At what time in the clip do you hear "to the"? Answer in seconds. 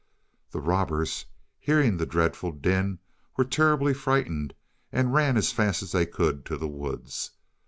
6.47-6.67